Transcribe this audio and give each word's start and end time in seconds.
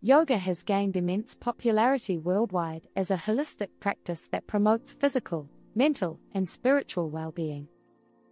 Yoga 0.00 0.36
has 0.38 0.62
gained 0.62 0.96
immense 0.96 1.34
popularity 1.34 2.18
worldwide 2.18 2.86
as 2.94 3.10
a 3.10 3.16
holistic 3.16 3.68
practice 3.80 4.28
that 4.28 4.46
promotes 4.46 4.92
physical, 4.92 5.48
mental, 5.74 6.20
and 6.34 6.48
spiritual 6.48 7.10
well 7.10 7.32
being. 7.32 7.66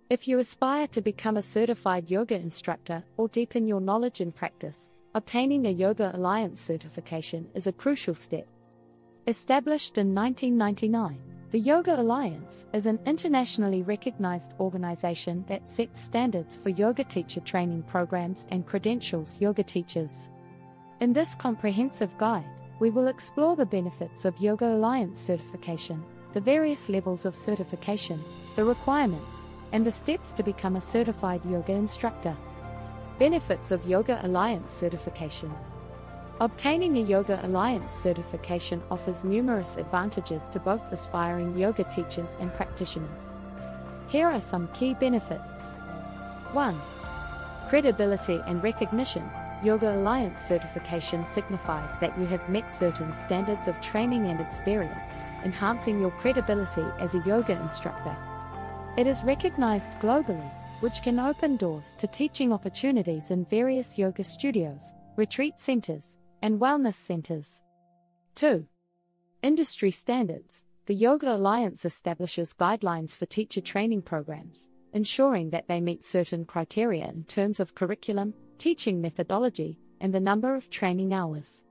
If 0.08 0.28
you 0.28 0.38
aspire 0.38 0.86
to 0.86 1.00
become 1.00 1.36
a 1.36 1.42
certified 1.42 2.08
yoga 2.08 2.36
instructor 2.36 3.02
or 3.16 3.26
deepen 3.26 3.66
your 3.66 3.80
knowledge 3.80 4.20
and 4.20 4.32
practice, 4.32 4.92
obtaining 5.16 5.66
a 5.66 5.70
Yoga 5.70 6.12
Alliance 6.14 6.60
certification 6.60 7.48
is 7.52 7.66
a 7.66 7.72
crucial 7.72 8.14
step. 8.14 8.46
Established 9.26 9.98
in 9.98 10.14
1999, 10.14 11.18
the 11.50 11.58
Yoga 11.58 12.00
Alliance 12.00 12.68
is 12.74 12.86
an 12.86 13.00
internationally 13.06 13.82
recognized 13.82 14.54
organization 14.60 15.44
that 15.48 15.68
sets 15.68 16.00
standards 16.00 16.56
for 16.56 16.68
yoga 16.68 17.02
teacher 17.02 17.40
training 17.40 17.82
programs 17.82 18.46
and 18.50 18.64
credentials 18.64 19.40
yoga 19.40 19.64
teachers. 19.64 20.28
In 20.98 21.12
this 21.12 21.34
comprehensive 21.34 22.16
guide, 22.16 22.48
we 22.78 22.88
will 22.88 23.08
explore 23.08 23.54
the 23.54 23.66
benefits 23.66 24.24
of 24.24 24.40
Yoga 24.40 24.74
Alliance 24.74 25.20
certification, 25.20 26.02
the 26.32 26.40
various 26.40 26.88
levels 26.88 27.26
of 27.26 27.36
certification, 27.36 28.24
the 28.56 28.64
requirements, 28.64 29.44
and 29.72 29.84
the 29.84 29.92
steps 29.92 30.32
to 30.32 30.42
become 30.42 30.76
a 30.76 30.80
certified 30.80 31.44
yoga 31.44 31.72
instructor. 31.72 32.34
Benefits 33.18 33.72
of 33.72 33.86
Yoga 33.86 34.20
Alliance 34.22 34.72
certification. 34.72 35.52
Obtaining 36.40 36.96
a 36.96 37.00
Yoga 37.00 37.40
Alliance 37.42 37.94
certification 37.94 38.82
offers 38.90 39.22
numerous 39.22 39.76
advantages 39.76 40.48
to 40.48 40.58
both 40.58 40.82
aspiring 40.92 41.58
yoga 41.58 41.84
teachers 41.84 42.38
and 42.40 42.54
practitioners. 42.54 43.34
Here 44.08 44.28
are 44.28 44.40
some 44.40 44.68
key 44.68 44.94
benefits 44.94 45.74
1. 46.54 46.80
Credibility 47.68 48.40
and 48.46 48.62
recognition. 48.62 49.28
Yoga 49.62 49.96
Alliance 49.96 50.42
certification 50.42 51.24
signifies 51.24 51.96
that 51.98 52.18
you 52.18 52.26
have 52.26 52.46
met 52.48 52.74
certain 52.74 53.16
standards 53.16 53.68
of 53.68 53.80
training 53.80 54.26
and 54.26 54.38
experience, 54.38 55.18
enhancing 55.44 55.98
your 55.98 56.10
credibility 56.10 56.84
as 56.98 57.14
a 57.14 57.22
yoga 57.26 57.58
instructor. 57.60 58.14
It 58.98 59.06
is 59.06 59.24
recognized 59.24 59.92
globally, 59.98 60.50
which 60.80 61.00
can 61.02 61.18
open 61.18 61.56
doors 61.56 61.94
to 61.98 62.06
teaching 62.06 62.52
opportunities 62.52 63.30
in 63.30 63.46
various 63.46 63.98
yoga 63.98 64.24
studios, 64.24 64.92
retreat 65.16 65.58
centers, 65.58 66.16
and 66.42 66.60
wellness 66.60 66.94
centers. 66.94 67.62
2. 68.34 68.66
Industry 69.42 69.90
standards. 69.90 70.64
The 70.84 70.94
Yoga 70.94 71.34
Alliance 71.34 71.84
establishes 71.84 72.54
guidelines 72.54 73.16
for 73.16 73.24
teacher 73.24 73.62
training 73.62 74.02
programs, 74.02 74.68
ensuring 74.92 75.50
that 75.50 75.66
they 75.66 75.80
meet 75.80 76.04
certain 76.04 76.44
criteria 76.44 77.06
in 77.08 77.24
terms 77.24 77.58
of 77.58 77.74
curriculum, 77.74 78.34
teaching 78.58 79.00
methodology, 79.00 79.78
and 80.00 80.12
the 80.12 80.20
number 80.20 80.54
of 80.54 80.70
training 80.70 81.12
hours. 81.12 81.64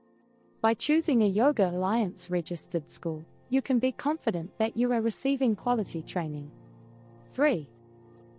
By 0.60 0.74
choosing 0.74 1.22
a 1.22 1.26
Yoga 1.26 1.70
Alliance 1.70 2.30
registered 2.30 2.90
school, 2.90 3.24
you 3.48 3.62
can 3.62 3.78
be 3.78 3.92
confident 3.92 4.50
that 4.58 4.76
you 4.76 4.92
are 4.92 5.00
receiving 5.00 5.54
quality 5.54 6.02
training. 6.02 6.50
3. 7.32 7.68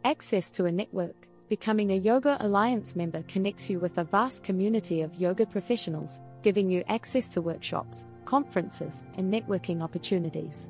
Access 0.03 0.51
to 0.51 0.65
a 0.65 0.71
network. 0.71 1.27
Becoming 1.49 1.91
a 1.91 1.97
Yoga 1.97 2.35
Alliance 2.41 2.95
member 2.95 3.23
connects 3.23 3.69
you 3.69 3.79
with 3.79 3.97
a 3.97 4.03
vast 4.03 4.43
community 4.43 5.01
of 5.01 5.15
yoga 5.15 5.45
professionals, 5.45 6.19
giving 6.43 6.69
you 6.69 6.83
access 6.89 7.29
to 7.29 7.41
workshops, 7.41 8.05
conferences, 8.25 9.05
and 9.15 9.33
networking 9.33 9.81
opportunities. 9.81 10.69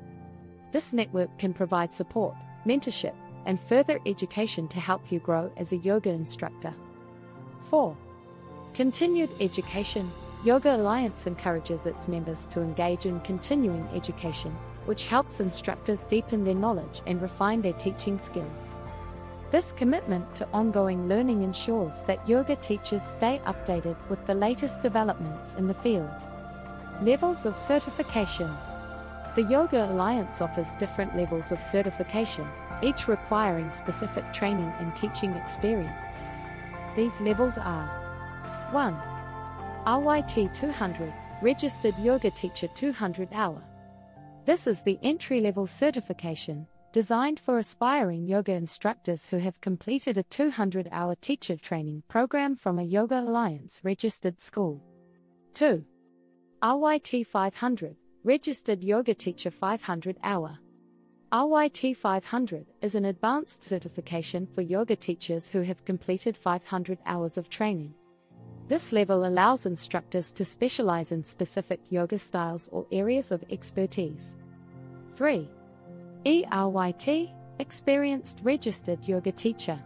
This 0.70 0.92
network 0.92 1.36
can 1.38 1.52
provide 1.52 1.92
support, 1.92 2.36
mentorship, 2.64 3.14
and 3.46 3.58
further 3.58 3.98
education 4.06 4.68
to 4.68 4.78
help 4.78 5.10
you 5.10 5.18
grow 5.18 5.50
as 5.56 5.72
a 5.72 5.78
yoga 5.78 6.10
instructor. 6.10 6.74
4. 7.68 7.94
Continued 8.72 9.30
education. 9.40 10.10
Yoga 10.42 10.76
Alliance 10.76 11.26
encourages 11.26 11.84
its 11.84 12.08
members 12.08 12.46
to 12.46 12.62
engage 12.62 13.04
in 13.04 13.20
continuing 13.20 13.86
education, 13.94 14.52
which 14.86 15.04
helps 15.04 15.40
instructors 15.40 16.04
deepen 16.04 16.44
their 16.44 16.54
knowledge 16.54 17.02
and 17.06 17.20
refine 17.20 17.60
their 17.60 17.74
teaching 17.74 18.18
skills. 18.18 18.78
This 19.50 19.72
commitment 19.72 20.34
to 20.36 20.48
ongoing 20.52 21.08
learning 21.08 21.42
ensures 21.42 22.02
that 22.04 22.26
yoga 22.26 22.56
teachers 22.56 23.02
stay 23.02 23.40
updated 23.44 23.96
with 24.08 24.24
the 24.26 24.34
latest 24.34 24.80
developments 24.80 25.54
in 25.54 25.66
the 25.66 25.74
field. 25.74 26.26
Levels 27.02 27.44
of 27.44 27.58
certification 27.58 28.50
The 29.36 29.42
Yoga 29.42 29.90
Alliance 29.90 30.40
offers 30.40 30.72
different 30.78 31.16
levels 31.16 31.52
of 31.52 31.62
certification, 31.62 32.46
each 32.82 33.08
requiring 33.08 33.70
specific 33.70 34.32
training 34.32 34.72
and 34.78 34.94
teaching 34.96 35.32
experience. 35.32 36.22
These 36.96 37.20
levels 37.20 37.58
are 37.58 37.86
1. 38.72 38.96
RYT 39.86 40.52
200, 40.54 41.12
Registered 41.42 41.96
Yoga 41.98 42.30
Teacher 42.30 42.68
200 42.68 43.28
Hour. 43.32 43.62
This 44.44 44.66
is 44.66 44.82
the 44.82 44.98
entry 45.02 45.40
level 45.40 45.66
certification 45.66 46.66
designed 46.92 47.38
for 47.38 47.58
aspiring 47.58 48.26
yoga 48.26 48.52
instructors 48.52 49.26
who 49.26 49.36
have 49.38 49.60
completed 49.60 50.16
a 50.16 50.22
200 50.24 50.88
hour 50.90 51.14
teacher 51.14 51.56
training 51.56 52.02
program 52.08 52.56
from 52.56 52.78
a 52.78 52.82
Yoga 52.82 53.20
Alliance 53.20 53.80
registered 53.84 54.40
school. 54.40 54.82
2. 55.54 55.84
RYT 56.62 57.26
500, 57.26 57.96
Registered 58.24 58.82
Yoga 58.82 59.14
Teacher 59.14 59.50
500 59.50 60.16
Hour. 60.24 60.58
RYT 61.30 61.94
500 61.94 62.64
is 62.80 62.94
an 62.94 63.04
advanced 63.04 63.62
certification 63.62 64.46
for 64.46 64.62
yoga 64.62 64.96
teachers 64.96 65.50
who 65.50 65.60
have 65.60 65.84
completed 65.84 66.38
500 66.38 66.98
hours 67.04 67.36
of 67.36 67.50
training. 67.50 67.92
This 68.66 68.92
level 68.92 69.26
allows 69.26 69.66
instructors 69.66 70.32
to 70.32 70.46
specialize 70.46 71.12
in 71.12 71.22
specific 71.22 71.80
yoga 71.90 72.18
styles 72.18 72.70
or 72.72 72.86
areas 72.90 73.30
of 73.30 73.44
expertise. 73.50 74.38
3. 75.16 75.50
ERYT, 76.24 77.30
Experienced 77.58 78.38
Registered 78.42 79.04
Yoga 79.04 79.32
Teacher. 79.32 79.78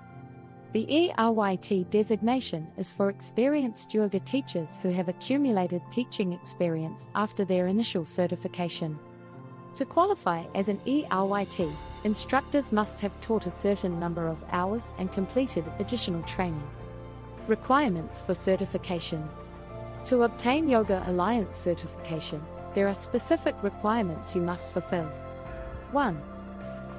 The 0.73 0.87
ERYT 0.87 1.91
designation 1.91 2.69
is 2.77 2.93
for 2.93 3.11
experienced 3.11 3.93
yoga 3.93 4.21
teachers 4.21 4.79
who 4.81 4.91
have 4.91 5.09
accumulated 5.09 5.83
teaching 5.91 6.35
experience 6.35 7.09
after 7.17 7.45
their 7.45 7.67
initial 7.67 8.05
certification. 8.05 8.97
To 9.77 9.87
qualify 9.87 10.45
as 10.55 10.69
an 10.69 10.79
ERYT, 10.87 11.73
instructors 12.05 12.73
must 12.73 13.01
have 13.01 13.19
taught 13.23 13.47
a 13.47 13.51
certain 13.51 13.99
number 13.99 14.27
of 14.27 14.37
hours 14.51 14.93
and 14.99 15.11
completed 15.11 15.65
additional 15.79 16.23
training. 16.25 16.69
Requirements 17.49 18.21
for 18.21 18.35
certification 18.35 19.27
To 20.05 20.25
obtain 20.25 20.69
Yoga 20.69 21.03
Alliance 21.07 21.57
certification, 21.57 22.45
there 22.75 22.87
are 22.87 22.95
specific 22.95 23.55
requirements 23.63 24.35
you 24.35 24.43
must 24.43 24.71
fulfill. 24.71 25.11
1. 25.93 26.21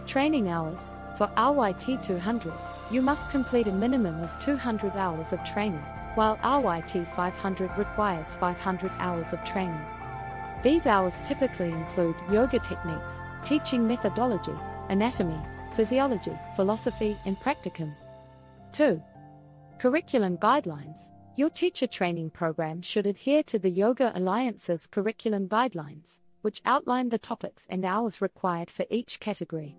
Training 0.08 0.50
hours. 0.50 0.94
For 1.16 1.30
RYT 1.38 2.02
200, 2.02 2.52
you 2.90 3.04
must 3.04 3.30
complete 3.30 3.68
a 3.68 3.72
minimum 3.72 4.24
of 4.24 4.40
200 4.40 4.94
hours 4.96 5.32
of 5.32 5.44
training, 5.44 5.84
while 6.16 6.38
RYT 6.38 7.06
500 7.16 7.78
requires 7.78 8.34
500 8.34 8.92
hours 8.98 9.32
of 9.32 9.46
training. 9.46 9.80
These 10.63 10.88
hours 10.88 11.22
typically 11.25 11.69
include 11.69 12.16
yoga 12.31 12.59
techniques, 12.59 13.22
teaching 13.44 13.85
methodology, 13.85 14.56
anatomy, 14.90 15.40
physiology, 15.75 16.38
philosophy, 16.56 17.18
and 17.25 17.40
practicum. 17.40 17.94
2. 18.72 19.01
Curriculum 19.78 20.38
guidelines. 20.38 21.12
Your 21.35 21.50
teacher 21.50 21.88
training 21.88 22.29
program 22.29 22.81
should 22.81 23.06
adhere 23.06 23.44
to 23.44 23.59
the 23.59 23.69
Yoga 23.69 24.12
Alliance's 24.16 24.88
curriculum 24.88 25.47
guidelines 25.47 26.19
which 26.44 26.62
outline 26.66 27.07
the 27.07 27.18
topics 27.18 27.66
and 27.69 27.85
hours 27.85 28.22
required 28.22 28.69
for 28.69 28.85
each 28.90 29.19
category. 29.22 29.78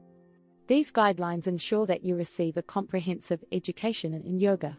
These 0.66 0.92
guidelines 0.92 1.46
ensure 1.46 1.86
that 1.86 2.04
you 2.04 2.16
receive 2.16 2.56
a 2.56 2.62
comprehensive 2.62 3.44
education 3.52 4.14
in 4.14 4.40
yoga. 4.40 4.78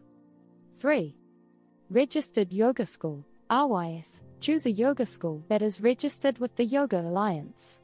3. 0.80 1.16
Registered 1.92 2.52
Yoga 2.52 2.88
School, 2.88 3.24
RYS. 3.50 4.24
Choose 4.40 4.66
a 4.66 4.72
yoga 4.72 5.06
school 5.06 5.44
that 5.50 5.62
is 5.62 5.80
registered 5.80 6.40
with 6.40 6.56
the 6.56 6.66
Yoga 6.66 7.02
Alliance. 7.02 7.80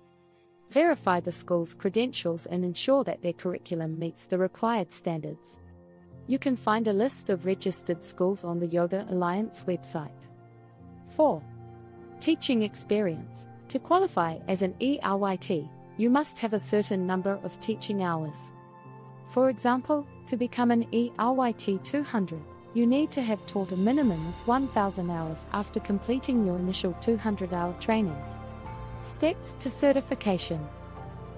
Verify 0.72 1.20
the 1.20 1.32
school's 1.32 1.76
credentials 1.76 2.48
and 2.48 2.66
ensure 2.66 3.04
that 3.04 3.22
their 3.22 3.34
curriculum 3.34 4.00
meets 4.00 4.26
the 4.26 4.40
required 4.40 4.92
standards. 4.92 5.60
You 6.26 6.40
can 6.40 6.58
find 6.58 6.88
a 6.88 6.94
list 6.94 7.30
of 7.30 7.46
registered 7.46 8.04
schools 8.04 8.44
on 8.44 8.60
the 8.60 8.66
Yoga 8.66 9.06
Alliance 9.12 9.64
website. 9.68 10.28
4. 11.10 11.44
Teaching 12.20 12.64
experience. 12.64 13.46
To 13.68 13.78
qualify 13.78 14.40
as 14.48 14.64
an 14.64 14.74
ERYT, 14.80 15.70
you 15.98 16.10
must 16.10 16.40
have 16.40 16.54
a 16.54 16.60
certain 16.60 17.06
number 17.06 17.40
of 17.44 17.60
teaching 17.60 18.02
hours. 18.02 18.52
For 19.30 19.50
example, 19.50 20.08
to 20.26 20.38
become 20.38 20.72
an 20.72 20.88
ERYT 20.92 21.84
200, 21.84 22.42
you 22.74 22.88
need 22.88 23.12
to 23.12 23.22
have 23.22 23.46
taught 23.46 23.72
a 23.72 23.78
minimum 23.78 24.28
of 24.28 24.48
1000 24.48 25.10
hours 25.10 25.46
after 25.52 25.80
completing 25.80 26.46
your 26.46 26.58
initial 26.58 26.94
200 27.02 27.54
hour 27.54 27.76
training. 27.80 28.16
Steps 29.02 29.56
to 29.60 29.70
certification 29.70 30.66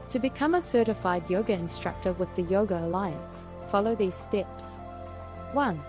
To 0.09 0.19
become 0.19 0.53
a 0.55 0.61
certified 0.61 1.29
yoga 1.29 1.53
instructor 1.53 2.13
with 2.13 2.33
the 2.35 2.43
Yoga 2.43 2.77
Alliance, 2.79 3.43
follow 3.67 3.95
these 3.95 4.15
steps. 4.15 4.77
1. 5.53 5.81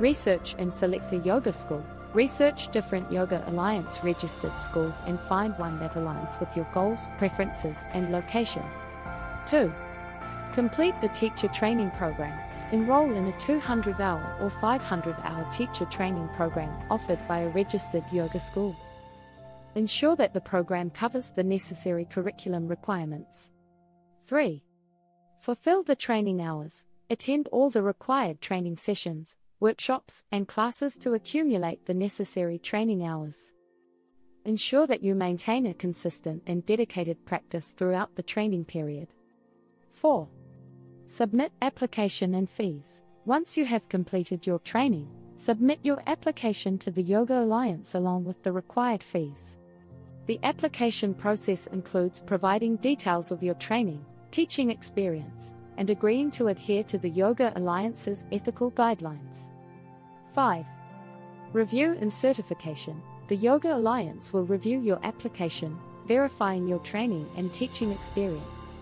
Research 0.00 0.56
and 0.58 0.72
select 0.72 1.12
a 1.12 1.18
yoga 1.18 1.52
school 1.52 1.84
Research 2.16 2.72
different 2.72 3.12
Yoga 3.12 3.44
Alliance 3.46 4.02
registered 4.02 4.58
schools 4.58 5.02
and 5.06 5.20
find 5.28 5.52
one 5.58 5.78
that 5.80 5.94
aligns 5.96 6.40
with 6.40 6.48
your 6.56 6.66
goals, 6.72 7.08
preferences, 7.18 7.84
and 7.92 8.10
location. 8.10 8.62
2. 9.44 9.70
Complete 10.54 10.98
the 11.02 11.08
teacher 11.08 11.48
training 11.48 11.90
program. 11.90 12.32
Enroll 12.72 13.14
in 13.14 13.26
a 13.28 13.38
200 13.38 14.00
hour 14.00 14.36
or 14.40 14.50
500 14.50 15.16
hour 15.22 15.48
teacher 15.52 15.84
training 15.84 16.28
program 16.34 16.72
offered 16.90 17.20
by 17.28 17.40
a 17.40 17.48
registered 17.50 18.04
yoga 18.10 18.40
school. 18.40 18.74
Ensure 19.76 20.16
that 20.16 20.34
the 20.34 20.40
program 20.40 20.90
covers 20.90 21.30
the 21.30 21.44
necessary 21.44 22.04
curriculum 22.04 22.66
requirements. 22.66 23.50
3. 24.24 24.64
Fulfill 25.40 25.84
the 25.84 25.94
training 25.94 26.42
hours. 26.42 26.86
Attend 27.08 27.46
all 27.52 27.70
the 27.70 27.82
required 27.82 28.40
training 28.40 28.76
sessions, 28.76 29.36
workshops, 29.60 30.24
and 30.32 30.48
classes 30.48 30.98
to 30.98 31.14
accumulate 31.14 31.86
the 31.86 31.94
necessary 31.94 32.58
training 32.58 33.04
hours. 33.04 33.52
Ensure 34.44 34.88
that 34.88 35.04
you 35.04 35.14
maintain 35.14 35.66
a 35.66 35.74
consistent 35.74 36.42
and 36.48 36.66
dedicated 36.66 37.24
practice 37.24 37.68
throughout 37.70 38.16
the 38.16 38.24
training 38.24 38.64
period. 38.64 39.08
4. 39.92 40.28
Submit 41.08 41.52
application 41.62 42.34
and 42.34 42.50
fees. 42.50 43.00
Once 43.26 43.56
you 43.56 43.64
have 43.64 43.88
completed 43.88 44.44
your 44.44 44.58
training, 44.58 45.08
submit 45.36 45.78
your 45.84 46.02
application 46.08 46.78
to 46.78 46.90
the 46.90 47.02
Yoga 47.02 47.38
Alliance 47.38 47.94
along 47.94 48.24
with 48.24 48.42
the 48.42 48.50
required 48.50 49.04
fees. 49.04 49.56
The 50.26 50.40
application 50.42 51.14
process 51.14 51.68
includes 51.68 52.18
providing 52.18 52.76
details 52.78 53.30
of 53.30 53.40
your 53.40 53.54
training, 53.54 54.04
teaching 54.32 54.68
experience, 54.68 55.54
and 55.76 55.90
agreeing 55.90 56.32
to 56.32 56.48
adhere 56.48 56.82
to 56.84 56.98
the 56.98 57.10
Yoga 57.10 57.52
Alliance's 57.54 58.26
ethical 58.32 58.72
guidelines. 58.72 59.46
5. 60.34 60.66
Review 61.52 61.96
and 62.00 62.12
certification. 62.12 63.00
The 63.28 63.36
Yoga 63.36 63.76
Alliance 63.76 64.32
will 64.32 64.44
review 64.44 64.80
your 64.80 64.98
application, 65.04 65.78
verifying 66.08 66.66
your 66.66 66.80
training 66.80 67.28
and 67.36 67.54
teaching 67.54 67.92
experience. 67.92 68.76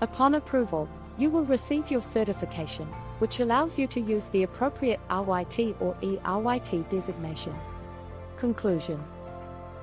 Upon 0.00 0.34
approval, 0.34 0.88
you 1.16 1.30
will 1.30 1.44
receive 1.44 1.90
your 1.90 2.02
certification, 2.02 2.86
which 3.18 3.40
allows 3.40 3.78
you 3.78 3.86
to 3.86 4.00
use 4.00 4.28
the 4.28 4.42
appropriate 4.42 5.00
RYT 5.08 5.76
or 5.80 5.94
ERYT 6.02 6.88
designation. 6.88 7.54
Conclusion 8.36 9.02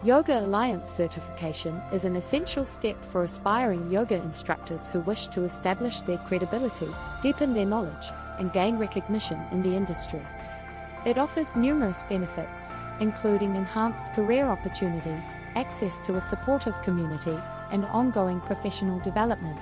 Yoga 0.03 0.39
Alliance 0.39 0.89
certification 0.89 1.79
is 1.93 2.05
an 2.05 2.15
essential 2.15 2.65
step 2.65 2.97
for 3.11 3.23
aspiring 3.23 3.91
yoga 3.91 4.15
instructors 4.15 4.87
who 4.87 4.99
wish 5.01 5.27
to 5.27 5.43
establish 5.43 6.01
their 6.01 6.17
credibility, 6.17 6.87
deepen 7.21 7.53
their 7.53 7.67
knowledge, 7.67 8.07
and 8.39 8.51
gain 8.51 8.77
recognition 8.77 9.39
in 9.51 9.61
the 9.61 9.75
industry. 9.75 10.21
It 11.05 11.17
offers 11.17 11.55
numerous 11.55 12.03
benefits, 12.09 12.73
including 12.99 13.55
enhanced 13.55 14.05
career 14.13 14.45
opportunities, 14.47 15.35
access 15.55 15.99
to 16.01 16.15
a 16.15 16.21
supportive 16.21 16.79
community, 16.81 17.39
and 17.71 17.85
ongoing 17.85 18.41
professional 18.41 18.99
development. 18.99 19.59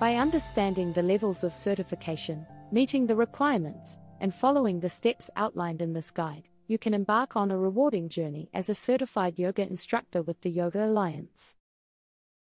By 0.00 0.14
understanding 0.14 0.94
the 0.94 1.02
levels 1.02 1.44
of 1.44 1.52
certification, 1.52 2.46
meeting 2.72 3.06
the 3.06 3.14
requirements, 3.14 3.98
and 4.18 4.34
following 4.34 4.80
the 4.80 4.88
steps 4.88 5.28
outlined 5.36 5.82
in 5.82 5.92
this 5.92 6.10
guide, 6.10 6.48
you 6.68 6.78
can 6.78 6.94
embark 6.94 7.36
on 7.36 7.50
a 7.50 7.58
rewarding 7.58 8.08
journey 8.08 8.48
as 8.54 8.70
a 8.70 8.74
certified 8.74 9.38
yoga 9.38 9.60
instructor 9.60 10.22
with 10.22 10.40
the 10.40 10.48
Yoga 10.48 10.86
Alliance. 10.86 11.54